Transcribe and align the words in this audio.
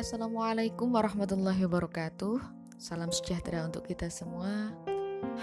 Assalamualaikum 0.00 0.96
warahmatullahi 0.96 1.60
wabarakatuh. 1.68 2.40
Salam 2.80 3.12
sejahtera 3.12 3.68
untuk 3.68 3.84
kita 3.84 4.08
semua. 4.08 4.72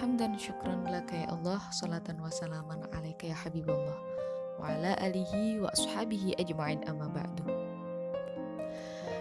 Hamdan 0.02 0.34
syukran 0.34 0.82
laka 0.82 1.14
ya 1.14 1.30
Allah 1.30 1.62
Salatan 1.70 2.18
wa 2.18 2.34
salaman 2.34 2.82
alaika 2.90 3.30
ya 3.30 3.38
Habibullah. 3.38 3.94
Wa 4.58 4.74
ala 4.74 4.98
alihi 4.98 5.62
wa 5.62 5.70
ashabihi 5.70 6.42
ajma'in 6.42 6.82
amma 6.90 7.06
ba'du. 7.06 7.46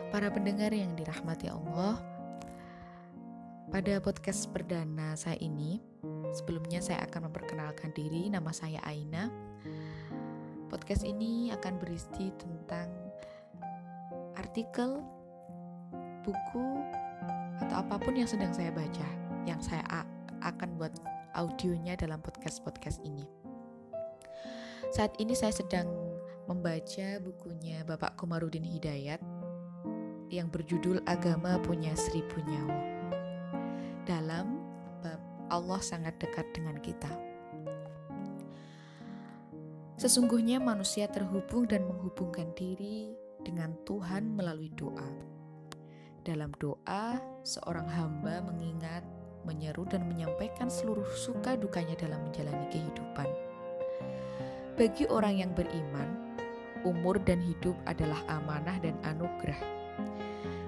Para 0.09 0.33
pendengar 0.33 0.73
yang 0.73 0.97
dirahmati 0.97 1.53
Allah 1.53 2.01
Pada 3.69 4.01
podcast 4.01 4.49
perdana 4.49 5.21
saya 5.21 5.37
ini 5.45 5.85
Sebelumnya 6.33 6.81
saya 6.81 7.05
akan 7.05 7.29
memperkenalkan 7.29 7.93
diri. 7.93 8.33
Nama 8.33 8.57
saya 8.57 8.81
Aina. 8.89 9.29
Podcast 10.73 11.05
ini 11.05 11.53
akan 11.53 11.77
berisi 11.77 12.33
tentang 12.41 12.89
artikel 14.41 15.16
buku 16.27 16.67
atau 17.63 17.87
apa 17.87 18.03
pun 18.03 18.19
yang 18.19 18.27
sedang 18.27 18.51
saya 18.51 18.75
baca 18.75 19.07
yang 19.47 19.63
saya 19.63 19.87
akan 20.43 20.75
buat 20.75 20.91
audionya 21.39 21.95
dalam 21.95 22.19
podcast-podcast 22.19 22.99
ini. 23.07 23.23
Saat 24.91 25.15
ini 25.23 25.39
saya 25.39 25.55
sedang 25.55 25.87
membaca 26.51 27.23
bukunya 27.23 27.87
Bapak 27.87 28.19
Komarudin 28.19 28.67
Hidayat 28.67 29.23
yang 30.31 30.51
berjudul 30.51 30.99
Agama 31.07 31.63
Punya 31.63 31.95
Seribu 31.95 32.43
Nyawa. 32.43 32.81
Dalam 34.07 34.59
bab 35.03 35.23
Allah 35.51 35.81
sangat 35.83 36.19
dekat 36.19 36.47
dengan 36.51 36.79
kita. 36.83 37.11
Sesungguhnya 39.97 40.59
manusia 40.59 41.07
terhubung 41.09 41.71
dan 41.71 41.87
menghubungkan 41.87 42.51
diri 42.59 43.15
dengan 43.43 43.75
Tuhan 43.87 44.35
melalui 44.35 44.71
doa 44.75 45.36
dalam 46.27 46.51
doa, 46.59 47.23
seorang 47.47 47.87
hamba 47.87 48.43
mengingat, 48.43 49.07
menyeru, 49.47 49.87
dan 49.87 50.11
menyampaikan 50.11 50.67
seluruh 50.67 51.07
suka 51.15 51.55
dukanya 51.55 51.95
dalam 51.95 52.19
menjalani 52.27 52.67
kehidupan. 52.75 53.31
Bagi 54.75 55.07
orang 55.07 55.39
yang 55.47 55.55
beriman, 55.55 56.37
umur 56.83 57.23
dan 57.23 57.39
hidup 57.39 57.79
adalah 57.87 58.19
amanah 58.27 58.75
dan 58.83 58.99
anugerah, 59.07 59.63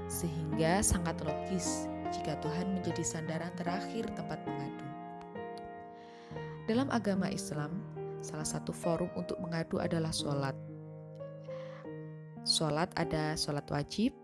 sehingga 0.06 0.78
sangat 0.78 1.18
logis 1.26 1.90
jika 2.14 2.38
Tuhan 2.38 2.78
menjadi 2.78 3.02
sandaran 3.02 3.50
terakhir 3.58 4.06
tempat 4.14 4.38
mengadu. 4.46 4.86
Dalam 6.70 6.86
agama 6.94 7.26
Islam, 7.34 7.82
salah 8.22 8.46
satu 8.46 8.70
forum 8.70 9.10
untuk 9.18 9.36
mengadu 9.42 9.82
adalah 9.82 10.14
sholat. 10.14 10.54
Sholat 12.46 12.88
ada 12.96 13.36
sholat 13.36 13.66
wajib, 13.68 14.16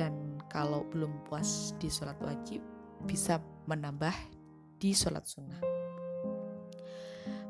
dan 0.00 0.40
kalau 0.48 0.88
belum 0.88 1.28
puas 1.28 1.76
di 1.76 1.92
sholat 1.92 2.16
wajib 2.24 2.64
bisa 3.04 3.36
menambah 3.68 4.16
di 4.80 4.96
sholat 4.96 5.28
sunnah. 5.28 5.60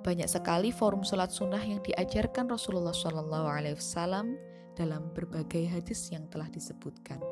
Banyak 0.03 0.27
sekali 0.27 0.75
forum 0.75 1.07
sholat 1.07 1.31
sunnah 1.31 1.63
yang 1.63 1.79
diajarkan 1.87 2.51
Rasulullah 2.51 2.91
SAW 2.91 4.27
dalam 4.75 5.03
berbagai 5.15 5.71
hadis 5.71 6.11
yang 6.11 6.27
telah 6.27 6.51
disebutkan. 6.51 7.23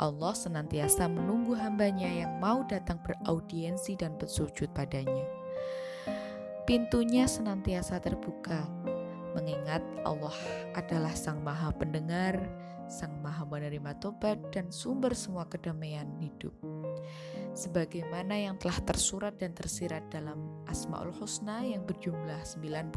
Allah 0.00 0.32
senantiasa 0.32 1.04
menunggu 1.12 1.52
hambanya 1.52 2.08
yang 2.08 2.40
mau 2.40 2.64
datang 2.64 2.96
beraudiensi 3.04 4.00
dan 4.00 4.16
bersujud 4.16 4.72
padanya. 4.72 5.28
Pintunya 6.64 7.28
senantiasa 7.28 7.98
terbuka, 8.00 8.64
mengingat 9.34 9.82
Allah 10.06 10.34
adalah 10.78 11.12
Sang 11.12 11.42
Maha 11.42 11.74
Pendengar, 11.74 12.38
Sang 12.92 13.24
Maha 13.24 13.48
Menerima 13.48 13.96
Tobat 13.96 14.36
dan 14.52 14.68
sumber 14.68 15.16
semua 15.16 15.48
kedamaian 15.48 16.04
hidup. 16.20 16.52
Sebagaimana 17.56 18.36
yang 18.36 18.60
telah 18.60 18.76
tersurat 18.84 19.32
dan 19.32 19.56
tersirat 19.56 20.12
dalam 20.12 20.60
Asmaul 20.68 21.08
Husna 21.16 21.64
yang 21.64 21.88
berjumlah 21.88 22.44
99. 22.44 22.92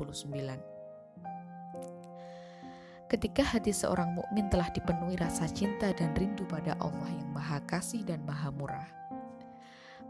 Ketika 3.08 3.48
hati 3.48 3.72
seorang 3.72 4.12
mukmin 4.20 4.52
telah 4.52 4.68
dipenuhi 4.76 5.16
rasa 5.16 5.48
cinta 5.48 5.96
dan 5.96 6.12
rindu 6.20 6.44
pada 6.44 6.76
Allah 6.84 7.16
yang 7.16 7.32
Maha 7.32 7.64
Kasih 7.64 8.04
dan 8.04 8.20
Maha 8.28 8.52
Murah, 8.52 8.92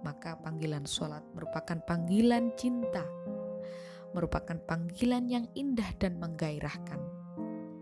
maka 0.01 0.33
panggilan 0.41 0.89
sholat 0.89 1.21
merupakan 1.37 1.77
panggilan 1.85 2.57
cinta, 2.57 3.05
merupakan 4.17 4.57
panggilan 4.65 5.29
yang 5.29 5.45
indah 5.53 5.93
dan 6.01 6.17
menggairahkan 6.17 7.14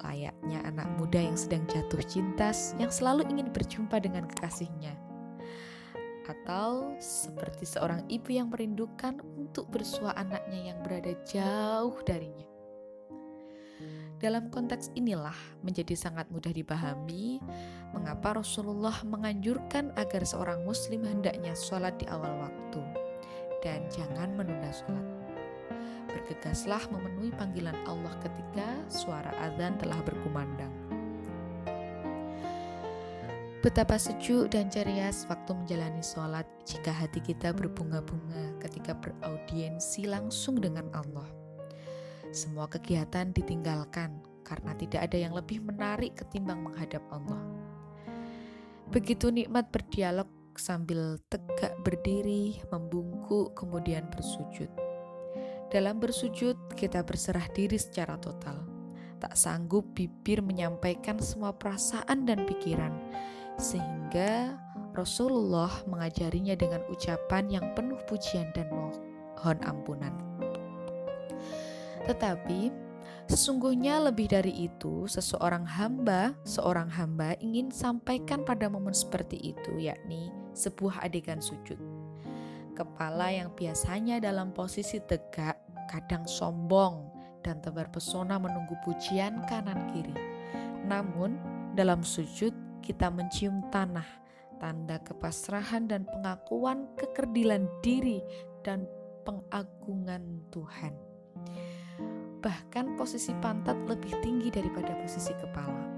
layaknya 0.03 0.59
anak 0.67 0.87
muda 0.99 1.17
yang 1.17 1.39
sedang 1.39 1.63
jatuh 1.71 2.03
cinta 2.03 2.51
yang 2.77 2.91
selalu 2.91 3.25
ingin 3.31 3.49
berjumpa 3.49 3.97
dengan 4.03 4.27
kekasihnya. 4.27 4.93
Atau 6.23 6.95
seperti 7.03 7.67
seorang 7.67 8.07
ibu 8.07 8.31
yang 8.31 8.51
merindukan 8.51 9.19
untuk 9.35 9.67
bersua 9.71 10.15
anaknya 10.15 10.71
yang 10.71 10.79
berada 10.83 11.11
jauh 11.27 11.95
darinya. 12.03 12.47
Dalam 14.23 14.47
konteks 14.47 14.95
inilah 14.95 15.35
menjadi 15.67 15.99
sangat 15.99 16.31
mudah 16.31 16.55
dipahami 16.55 17.43
mengapa 17.91 18.39
Rasulullah 18.39 18.95
menganjurkan 19.03 19.91
agar 19.99 20.23
seorang 20.23 20.63
muslim 20.63 21.03
hendaknya 21.03 21.51
sholat 21.51 21.99
di 21.99 22.07
awal 22.07 22.31
waktu 22.39 22.79
dan 23.59 23.83
jangan 23.91 24.31
menunda 24.31 24.71
sholat. 24.71 25.07
Bergegaslah 26.23 26.87
memenuhi 26.87 27.35
panggilan 27.35 27.75
Allah 27.83 28.15
ketika 28.23 28.79
suara 28.87 29.35
azan 29.43 29.75
telah 29.75 29.99
berkumandang. 30.07 30.71
Betapa 33.59 33.99
sejuk 33.99 34.51
dan 34.51 34.71
ceria 34.71 35.11
waktu 35.27 35.51
menjalani 35.51 35.99
sholat 35.99 36.47
jika 36.63 36.95
hati 36.95 37.19
kita 37.19 37.51
berbunga-bunga 37.51 38.55
ketika 38.63 38.95
beraudiensi 38.95 40.07
langsung 40.07 40.63
dengan 40.63 40.87
Allah. 40.95 41.27
Semua 42.31 42.71
kegiatan 42.71 43.35
ditinggalkan 43.35 44.19
karena 44.47 44.71
tidak 44.79 45.11
ada 45.11 45.17
yang 45.19 45.35
lebih 45.35 45.59
menarik 45.59 46.15
ketimbang 46.15 46.63
menghadap 46.63 47.03
Allah. 47.11 47.39
Begitu 48.91 49.27
nikmat 49.27 49.71
berdialog 49.71 50.27
sambil 50.59 51.19
tegak 51.31 51.75
berdiri, 51.87 52.59
membungkuk, 52.67 53.55
kemudian 53.55 54.07
bersujud. 54.11 54.82
Dalam 55.73 55.97
bersujud, 55.97 56.53
kita 56.77 57.01
berserah 57.01 57.49
diri 57.49 57.81
secara 57.81 58.13
total. 58.21 58.61
Tak 59.17 59.33
sanggup 59.33 59.97
bibir 59.97 60.45
menyampaikan 60.45 61.17
semua 61.17 61.49
perasaan 61.49 62.29
dan 62.29 62.45
pikiran, 62.45 62.93
sehingga 63.57 64.53
Rasulullah 64.93 65.73
mengajarinya 65.89 66.53
dengan 66.53 66.85
ucapan 66.93 67.49
yang 67.49 67.65
penuh 67.73 67.97
pujian 68.05 68.53
dan 68.53 68.69
mohon 68.69 69.57
ampunan. 69.65 70.13
Tetapi 72.05 72.69
sesungguhnya 73.25 73.97
lebih 73.97 74.29
dari 74.29 74.69
itu, 74.69 75.09
seseorang 75.09 75.65
hamba, 75.65 76.37
seorang 76.45 76.93
hamba 76.93 77.33
ingin 77.41 77.73
sampaikan 77.73 78.45
pada 78.45 78.69
momen 78.69 78.93
seperti 78.93 79.41
itu, 79.41 79.81
yakni 79.81 80.29
sebuah 80.53 81.01
adegan 81.01 81.41
sujud. 81.41 81.81
Kepala 82.73 83.29
yang 83.29 83.53
biasanya 83.53 84.17
dalam 84.17 84.49
posisi 84.49 84.97
tegak 84.97 85.62
kadang 85.93 86.25
sombong 86.25 87.13
dan 87.45 87.61
tebar 87.61 87.93
pesona 87.93 88.41
menunggu 88.41 88.73
pujian 88.81 89.45
kanan 89.45 89.93
kiri. 89.93 90.17
Namun, 90.89 91.37
dalam 91.77 92.01
sujud 92.01 92.81
kita 92.81 93.13
mencium 93.13 93.61
tanah, 93.69 94.07
tanda 94.57 94.97
kepasrahan 95.05 95.85
dan 95.85 96.09
pengakuan 96.09 96.89
kekerdilan 96.97 97.69
diri 97.85 98.25
dan 98.65 98.89
pengagungan 99.21 100.49
Tuhan. 100.49 100.97
Bahkan 102.41 102.97
posisi 102.97 103.31
pantat 103.37 103.77
lebih 103.85 104.17
tinggi 104.25 104.49
daripada 104.49 104.97
posisi 104.97 105.31
kepala. 105.37 105.93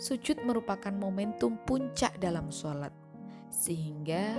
Sujud 0.00 0.42
merupakan 0.42 0.90
momentum 0.90 1.60
puncak 1.62 2.18
dalam 2.18 2.50
sholat, 2.50 2.90
sehingga 3.54 4.34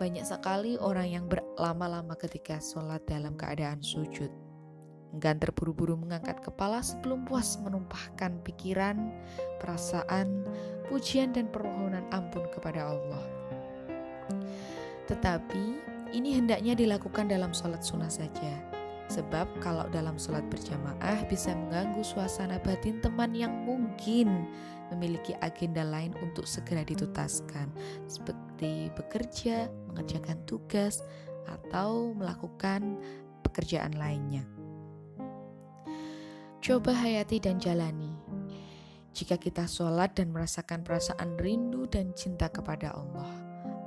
banyak 0.00 0.24
sekali 0.24 0.80
orang 0.80 1.12
yang 1.12 1.24
berlama-lama 1.28 2.16
ketika 2.16 2.56
sholat 2.56 3.04
dalam 3.04 3.36
keadaan 3.36 3.84
sujud. 3.84 4.32
Enggan 5.12 5.36
terburu-buru 5.36 6.00
mengangkat 6.00 6.40
kepala 6.40 6.80
sebelum 6.80 7.28
puas 7.28 7.60
menumpahkan 7.60 8.40
pikiran, 8.40 9.12
perasaan, 9.60 10.48
pujian, 10.88 11.36
dan 11.36 11.52
permohonan 11.52 12.08
ampun 12.16 12.48
kepada 12.48 12.96
Allah. 12.96 13.24
Tetapi 15.04 15.64
ini 16.16 16.32
hendaknya 16.32 16.72
dilakukan 16.72 17.28
dalam 17.28 17.52
sholat 17.52 17.84
sunnah 17.84 18.08
saja, 18.08 18.56
sebab 19.10 19.50
kalau 19.58 19.90
dalam 19.90 20.14
sholat 20.14 20.46
berjamaah 20.46 21.26
bisa 21.26 21.50
mengganggu 21.50 22.00
suasana 22.06 22.62
batin 22.62 23.02
teman 23.02 23.34
yang 23.34 23.50
mungkin 23.66 24.46
memiliki 24.94 25.34
agenda 25.42 25.82
lain 25.82 26.14
untuk 26.22 26.46
segera 26.46 26.86
dituntaskan, 26.86 27.74
seperti 28.06 28.90
bekerja, 28.94 29.66
mengerjakan 29.90 30.38
tugas, 30.46 31.02
atau 31.50 32.14
melakukan 32.14 32.98
pekerjaan 33.42 33.98
lainnya. 33.98 34.46
Coba 36.60 36.92
hayati 36.94 37.42
dan 37.42 37.58
jalani. 37.58 38.12
Jika 39.10 39.40
kita 39.40 39.66
sholat 39.66 40.14
dan 40.14 40.30
merasakan 40.30 40.86
perasaan 40.86 41.34
rindu 41.40 41.90
dan 41.90 42.14
cinta 42.14 42.46
kepada 42.46 42.94
Allah, 42.94 43.32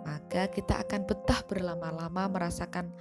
maka 0.04 0.52
kita 0.52 0.84
akan 0.84 1.08
betah 1.08 1.48
berlama-lama 1.48 2.28
merasakan 2.28 2.92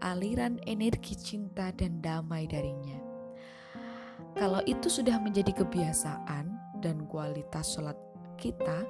aliran 0.00 0.60
energi 0.66 1.14
cinta 1.14 1.70
dan 1.74 2.02
damai 2.02 2.46
darinya. 2.46 2.98
Kalau 4.38 4.62
itu 4.66 4.86
sudah 4.86 5.18
menjadi 5.18 5.50
kebiasaan 5.50 6.78
dan 6.78 7.06
kualitas 7.10 7.74
sholat 7.74 7.98
kita, 8.38 8.86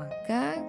maka 0.00 0.64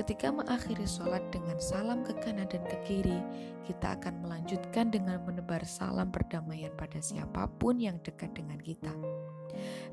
ketika 0.00 0.32
mengakhiri 0.32 0.88
sholat 0.88 1.20
dengan 1.28 1.60
salam 1.60 2.00
ke 2.00 2.16
kanan 2.24 2.48
dan 2.48 2.64
ke 2.64 2.76
kiri, 2.88 3.20
kita 3.68 4.00
akan 4.00 4.24
melanjutkan 4.24 4.88
dengan 4.88 5.20
menebar 5.28 5.60
salam 5.68 6.08
perdamaian 6.08 6.72
pada 6.74 6.98
siapa 6.98 7.44
pun 7.60 7.76
yang 7.76 8.00
dekat 8.00 8.32
dengan 8.32 8.56
kita 8.56 8.90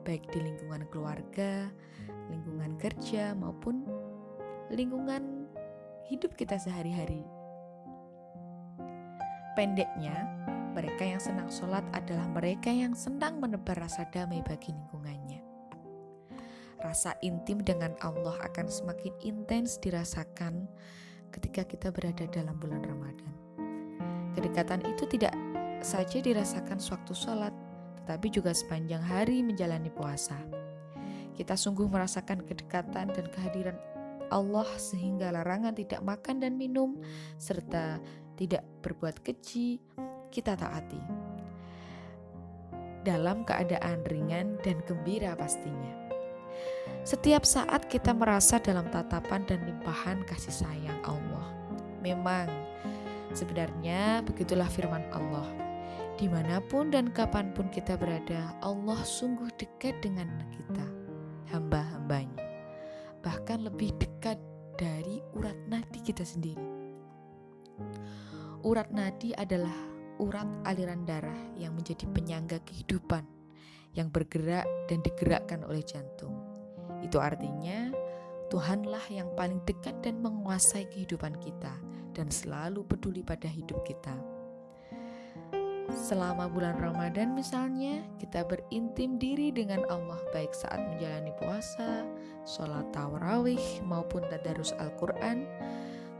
baik 0.03 0.25
di 0.33 0.39
lingkungan 0.41 0.83
keluarga, 0.89 1.69
lingkungan 2.29 2.77
kerja, 2.81 3.37
maupun 3.37 3.85
lingkungan 4.73 5.47
hidup 6.09 6.33
kita 6.35 6.57
sehari-hari. 6.57 7.23
Pendeknya, 9.51 10.15
mereka 10.71 11.03
yang 11.03 11.19
senang 11.19 11.51
sholat 11.51 11.83
adalah 11.91 12.23
mereka 12.31 12.71
yang 12.71 12.95
senang 12.95 13.43
menebar 13.43 13.75
rasa 13.75 14.07
damai 14.07 14.39
bagi 14.47 14.71
lingkungannya. 14.71 15.43
Rasa 16.79 17.19
intim 17.19 17.59
dengan 17.59 17.91
Allah 17.99 18.39
akan 18.47 18.71
semakin 18.71 19.11
intens 19.19 19.75
dirasakan 19.83 20.71
ketika 21.35 21.67
kita 21.67 21.91
berada 21.91 22.23
dalam 22.31 22.55
bulan 22.63 22.79
Ramadan. 22.79 23.33
Kedekatan 24.39 24.87
itu 24.87 25.03
tidak 25.11 25.35
saja 25.83 26.23
dirasakan 26.23 26.79
sewaktu 26.79 27.11
sholat, 27.11 27.51
tetapi 28.01 28.31
juga 28.31 28.55
sepanjang 28.55 29.03
hari 29.03 29.43
menjalani 29.43 29.91
puasa. 29.91 30.39
Kita 31.35 31.59
sungguh 31.59 31.91
merasakan 31.91 32.47
kedekatan 32.47 33.11
dan 33.11 33.25
kehadiran 33.35 33.75
Allah 34.31 34.65
sehingga 34.79 35.35
larangan 35.35 35.75
tidak 35.75 35.99
makan 36.07 36.39
dan 36.39 36.55
minum 36.55 36.95
serta 37.35 37.99
tidak 38.41 38.65
berbuat 38.81 39.21
keji 39.21 39.77
kita 40.33 40.57
taati. 40.57 40.97
Dalam 43.05 43.45
keadaan 43.45 44.01
ringan 44.09 44.57
dan 44.65 44.81
gembira 44.89 45.37
pastinya. 45.37 46.09
Setiap 47.05 47.45
saat 47.45 47.85
kita 47.85 48.17
merasa 48.17 48.57
dalam 48.57 48.89
tatapan 48.89 49.45
dan 49.45 49.61
limpahan 49.69 50.25
kasih 50.25 50.65
sayang 50.65 51.01
Allah. 51.05 51.53
Memang 52.01 52.49
sebenarnya 53.37 54.25
begitulah 54.25 54.65
firman 54.65 55.05
Allah 55.13 55.45
Di 56.17 56.25
mana 56.25 56.61
pun 56.61 56.89
dan 56.93 57.09
kapan 57.13 57.49
pun 57.53 57.69
kita 57.73 57.97
berada, 57.97 58.53
Allah 58.61 59.01
sungguh 59.01 59.49
dekat 59.57 60.05
dengan 60.05 60.29
kita, 60.53 60.85
hamba-hambanya. 61.49 62.45
Bahkan 63.25 63.65
lebih 63.65 63.97
dekat 63.97 64.37
dari 64.77 65.17
urat 65.33 65.57
nadi 65.65 65.97
kita 65.97 66.21
sendiri. 66.21 66.61
Urat 68.61 68.93
nadi 68.93 69.33
adalah 69.33 69.73
urat 70.21 70.45
aliran 70.69 71.01
darah 71.01 71.57
yang 71.57 71.73
menjadi 71.73 72.05
penyangga 72.05 72.61
kehidupan 72.61 73.25
yang 73.97 74.13
bergerak 74.13 74.69
dan 74.85 75.01
digerakkan 75.01 75.65
oleh 75.65 75.81
jantung. 75.81 76.37
Itu 77.01 77.17
artinya 77.17 77.89
Tuhanlah 78.53 79.01
yang 79.09 79.33
paling 79.33 79.65
dekat 79.65 80.05
dan 80.05 80.21
menguasai 80.21 80.85
kehidupan 80.93 81.41
kita 81.41 81.73
dan 82.13 82.29
selalu 82.29 82.85
peduli 82.85 83.25
pada 83.25 83.49
hidup 83.49 83.81
kita. 83.81 84.13
Selama 85.91 86.45
bulan 86.47 86.77
Ramadan 86.77 87.33
misalnya, 87.35 88.05
kita 88.21 88.47
berintim 88.47 89.17
diri 89.17 89.49
dengan 89.49 89.83
Allah 89.89 90.21
baik 90.31 90.53
saat 90.55 90.79
menjalani 90.79 91.33
puasa, 91.35 92.05
sholat 92.45 92.85
tarawih 92.93 93.81
maupun 93.83 94.23
tadarus 94.29 94.71
Al-Quran. 94.77 95.49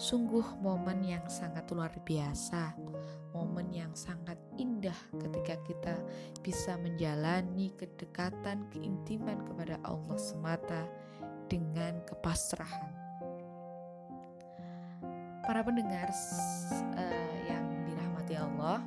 Sungguh 0.02 0.58
momen 0.66 1.06
yang 1.06 1.22
sangat 1.30 1.70
luar 1.70 1.94
biasa, 2.02 2.74
momen 3.38 3.70
yang 3.70 3.94
sangat 3.94 4.42
indah 4.58 4.98
ketika 5.14 5.62
kita 5.62 5.96
bisa 6.42 6.74
menjalani 6.82 7.70
kedekatan, 7.78 8.66
keintiman 8.74 9.46
kepada 9.46 9.78
Allah 9.86 10.18
semata 10.18 10.90
dengan 11.46 12.02
kepasrahan. 12.10 12.98
Para 15.46 15.62
pendengar 15.62 16.10
uh, 16.98 17.34
yang 17.46 17.66
dirahmati 17.86 18.42
Allah, 18.42 18.82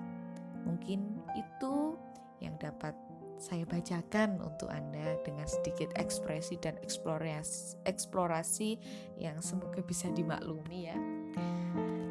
Mungkin 0.65 1.21
itu 1.37 2.01
yang 2.41 2.57
dapat 2.57 2.97
saya 3.45 3.69
bacakan 3.69 4.41
untuk 4.41 4.73
Anda 4.73 5.21
dengan 5.21 5.45
sedikit 5.45 5.93
ekspresi 6.01 6.57
dan 6.57 6.81
eksplorasi, 6.81 7.77
eksplorasi 7.85 8.81
yang 9.21 9.37
semoga 9.45 9.85
bisa 9.85 10.09
dimaklumi 10.17 10.89
ya. 10.89 10.97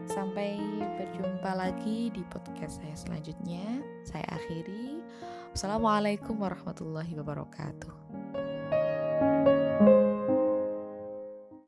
Sampai 0.05 0.61
berjumpa 0.93 1.57
lagi 1.57 2.13
di 2.13 2.21
podcast 2.29 2.77
saya 2.77 2.93
selanjutnya. 2.93 3.81
Saya 4.05 4.29
akhiri. 4.29 5.01
Wassalamualaikum 5.57 6.37
warahmatullahi 6.37 7.17
wabarakatuh. 7.17 7.93